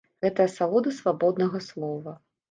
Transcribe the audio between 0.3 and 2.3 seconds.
асалода свабоднага слова!